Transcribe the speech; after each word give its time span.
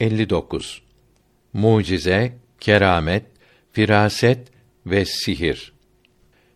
59 0.00 0.82
Mucize, 1.52 2.32
keramet, 2.60 3.24
firaset 3.72 4.48
ve 4.86 5.04
sihir. 5.04 5.72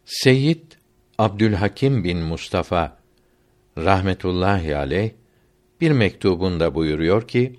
Seyyid 0.04 0.62
Abdülhakim 1.18 2.04
bin 2.04 2.18
Mustafa 2.18 2.98
rahmetullahi 3.78 4.76
aleyh 4.76 5.10
bir 5.80 5.90
mektubunda 5.90 6.74
buyuruyor 6.74 7.28
ki 7.28 7.56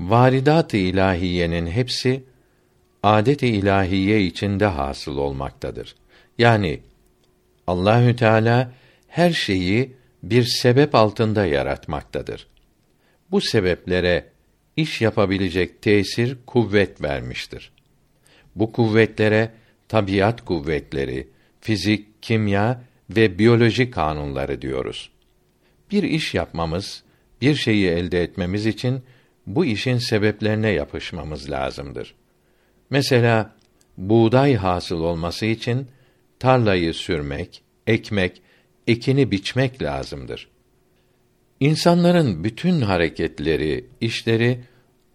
varidat-ı 0.00 0.76
ilahiyenin 0.76 1.66
hepsi 1.66 2.24
adet-i 3.02 3.46
ilahiye 3.46 4.24
içinde 4.24 4.66
hasıl 4.66 5.16
olmaktadır. 5.16 5.94
Yani 6.38 6.80
Allahü 7.66 8.16
Teala 8.16 8.72
her 9.08 9.30
şeyi 9.30 9.96
bir 10.22 10.44
sebep 10.44 10.94
altında 10.94 11.46
yaratmaktadır. 11.46 12.46
Bu 13.30 13.40
sebeplere 13.40 14.37
iş 14.78 15.00
yapabilecek 15.00 15.82
tesir, 15.82 16.36
kuvvet 16.46 17.02
vermiştir. 17.02 17.72
Bu 18.54 18.72
kuvvetlere 18.72 19.50
tabiat 19.88 20.44
kuvvetleri, 20.44 21.28
fizik, 21.60 22.22
kimya 22.22 22.82
ve 23.10 23.38
biyoloji 23.38 23.90
kanunları 23.90 24.62
diyoruz. 24.62 25.10
Bir 25.90 26.02
iş 26.02 26.34
yapmamız, 26.34 27.02
bir 27.40 27.54
şeyi 27.54 27.88
elde 27.88 28.22
etmemiz 28.22 28.66
için 28.66 29.02
bu 29.46 29.64
işin 29.64 29.98
sebeplerine 29.98 30.70
yapışmamız 30.70 31.50
lazımdır. 31.50 32.14
Mesela 32.90 33.56
buğday 33.96 34.54
hasıl 34.54 35.00
olması 35.00 35.46
için 35.46 35.88
tarlayı 36.38 36.94
sürmek, 36.94 37.62
ekmek, 37.86 38.42
ekini 38.86 39.30
biçmek 39.30 39.82
lazımdır. 39.82 40.48
İnsanların 41.60 42.44
bütün 42.44 42.80
hareketleri, 42.80 43.86
işleri 44.00 44.60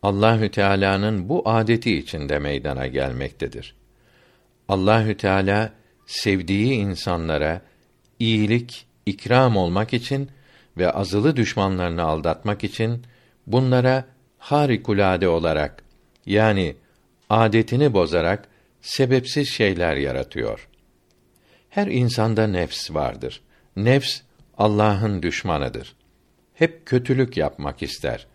Allahü 0.01 0.51
Teala'nın 0.51 1.29
bu 1.29 1.49
adeti 1.49 1.97
içinde 1.97 2.39
meydana 2.39 2.87
gelmektedir. 2.87 3.75
Allahü 4.67 5.17
Teala 5.17 5.73
sevdiği 6.05 6.73
insanlara 6.73 7.61
iyilik, 8.19 8.85
ikram 9.05 9.57
olmak 9.57 9.93
için 9.93 10.29
ve 10.77 10.91
azılı 10.91 11.35
düşmanlarını 11.35 12.03
aldatmak 12.03 12.63
için 12.63 13.05
bunlara 13.47 14.05
harikulade 14.37 15.27
olarak 15.27 15.83
yani 16.25 16.75
adetini 17.29 17.93
bozarak 17.93 18.47
sebepsiz 18.81 19.49
şeyler 19.49 19.95
yaratıyor. 19.95 20.67
Her 21.69 21.87
insanda 21.87 22.47
nefs 22.47 22.91
vardır. 22.91 23.41
Nefs 23.75 24.21
Allah'ın 24.57 25.23
düşmanıdır. 25.23 25.95
Hep 26.53 26.85
kötülük 26.85 27.37
yapmak 27.37 27.83
ister. 27.83 28.27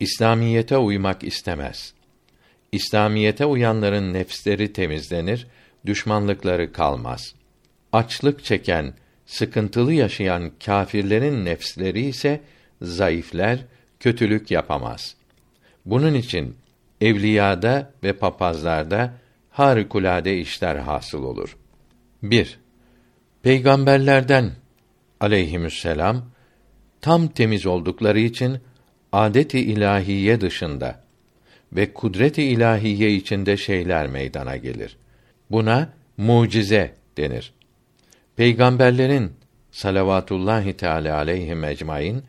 İslamiyete 0.00 0.76
uymak 0.76 1.24
istemez. 1.24 1.94
İslamiyete 2.72 3.44
uyanların 3.44 4.14
nefsleri 4.14 4.72
temizlenir, 4.72 5.46
düşmanlıkları 5.86 6.72
kalmaz. 6.72 7.34
Açlık 7.92 8.44
çeken, 8.44 8.94
sıkıntılı 9.26 9.92
yaşayan 9.92 10.52
kâfirlerin 10.64 11.44
nefsleri 11.44 12.00
ise 12.00 12.40
zayıfler, 12.82 13.64
kötülük 14.00 14.50
yapamaz. 14.50 15.16
Bunun 15.86 16.14
için 16.14 16.56
evliyada 17.00 17.92
ve 18.02 18.12
papazlarda 18.12 19.14
harikulade 19.50 20.38
işler 20.38 20.76
hasıl 20.76 21.22
olur. 21.22 21.56
1. 22.22 22.58
Peygamberlerden 23.42 24.52
aleyhisselam 25.20 26.24
tam 27.00 27.28
temiz 27.28 27.66
oldukları 27.66 28.20
için 28.20 28.58
adet-i 29.12 29.60
ilahiye 29.60 30.40
dışında 30.40 31.04
ve 31.72 31.92
kudret-i 31.92 32.42
ilahiye 32.42 33.12
içinde 33.12 33.56
şeyler 33.56 34.06
meydana 34.06 34.56
gelir. 34.56 34.96
Buna 35.50 35.92
mucize 36.16 36.94
denir. 37.16 37.52
Peygamberlerin 38.36 39.32
salavatullahi 39.70 40.76
teala 40.76 41.16
aleyhi 41.16 41.66
ecmaîn 41.66 42.22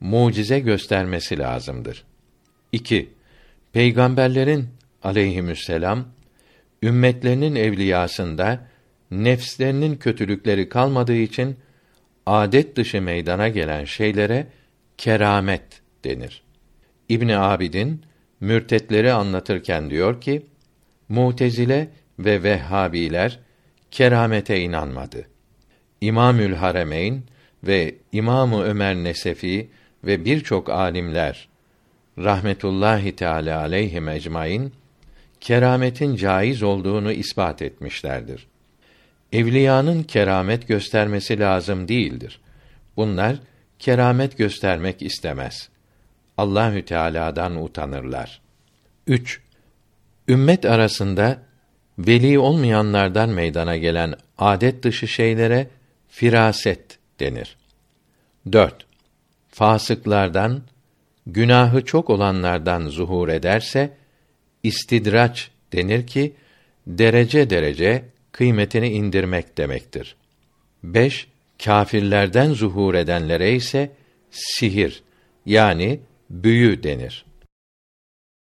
mucize 0.00 0.60
göstermesi 0.60 1.38
lazımdır. 1.38 2.04
2. 2.72 3.08
Peygamberlerin 3.72 4.68
aleyhisselam 5.02 6.04
ümmetlerinin 6.82 7.54
evliyasında 7.54 8.66
nefslerinin 9.10 9.96
kötülükleri 9.96 10.68
kalmadığı 10.68 11.16
için 11.16 11.56
adet 12.26 12.76
dışı 12.76 13.02
meydana 13.02 13.48
gelen 13.48 13.84
şeylere 13.84 14.46
keramet 14.98 15.82
denir. 16.04 16.42
İbn 17.08 17.28
Abidin 17.28 18.02
mürtetleri 18.40 19.12
anlatırken 19.12 19.90
diyor 19.90 20.20
ki: 20.20 20.46
Mutezile 21.08 21.88
ve 22.18 22.42
Vehhabiler 22.42 23.38
keramete 23.90 24.60
inanmadı. 24.60 25.26
İmamül 26.00 26.54
Haremeyn 26.54 27.22
ve 27.64 27.94
İmamı 28.12 28.62
Ömer 28.62 28.94
Nesefi 28.94 29.70
ve 30.04 30.24
birçok 30.24 30.70
alimler 30.70 31.48
rahmetullahi 32.18 33.16
teala 33.16 33.60
aleyhi 33.60 34.10
ecmaîn 34.10 34.72
kerametin 35.40 36.16
caiz 36.16 36.62
olduğunu 36.62 37.12
ispat 37.12 37.62
etmişlerdir. 37.62 38.46
Evliyanın 39.32 40.02
keramet 40.02 40.68
göstermesi 40.68 41.38
lazım 41.40 41.88
değildir. 41.88 42.40
Bunlar 42.96 43.36
keramet 43.78 44.38
göstermek 44.38 45.02
istemez. 45.02 45.68
Allahü 46.38 46.84
Teala'dan 46.84 47.62
utanırlar. 47.64 48.40
3. 49.06 49.40
Ümmet 50.28 50.64
arasında 50.64 51.38
veli 51.98 52.38
olmayanlardan 52.38 53.28
meydana 53.28 53.76
gelen 53.76 54.14
adet 54.38 54.82
dışı 54.82 55.08
şeylere 55.08 55.68
firaset 56.08 56.98
denir. 57.20 57.56
4. 58.52 58.86
Fasıklardan, 59.48 60.62
günahı 61.26 61.84
çok 61.84 62.10
olanlardan 62.10 62.86
zuhur 62.88 63.28
ederse 63.28 63.90
istidraç 64.62 65.50
denir 65.72 66.06
ki 66.06 66.32
derece 66.86 67.50
derece 67.50 68.04
kıymetini 68.32 68.88
indirmek 68.88 69.58
demektir. 69.58 70.16
5. 70.82 71.26
Kâfirlerden 71.64 72.52
zuhur 72.52 72.94
edenlere 72.94 73.54
ise 73.54 73.90
sihir 74.30 75.02
yani 75.46 76.00
büyü 76.30 76.82
denir. 76.82 77.24